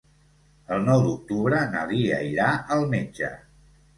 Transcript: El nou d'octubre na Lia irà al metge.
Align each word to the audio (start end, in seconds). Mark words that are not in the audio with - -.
El 0.77 0.79
nou 0.85 1.01
d'octubre 1.07 1.59
na 1.75 1.83
Lia 1.91 2.19
irà 2.31 2.49
al 2.79 2.89
metge. 2.97 3.29